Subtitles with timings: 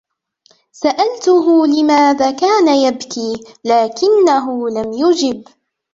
[0.71, 5.43] سألته لماذا كان يبكي، لكنه لم يجب.